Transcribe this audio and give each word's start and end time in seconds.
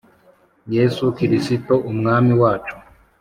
Yesu 0.75 1.03
kristoe 1.15 1.85
umwami 1.91 2.33
wacu 2.41 2.75